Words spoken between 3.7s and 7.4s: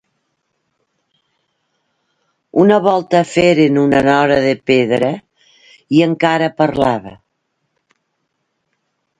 una nora de pedra, i encara parlava.